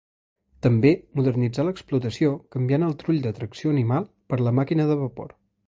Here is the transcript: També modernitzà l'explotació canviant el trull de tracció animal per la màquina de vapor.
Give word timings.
També 0.65 0.93
modernitzà 1.19 1.65
l'explotació 1.67 2.31
canviant 2.57 2.87
el 2.89 2.97
trull 3.05 3.21
de 3.27 3.35
tracció 3.41 3.75
animal 3.77 4.09
per 4.33 4.41
la 4.49 4.59
màquina 4.61 4.93
de 4.93 4.99
vapor. 5.07 5.33